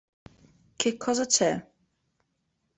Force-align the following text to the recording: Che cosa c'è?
Che 0.77 0.97
cosa 0.97 1.27
c'è? 1.27 1.63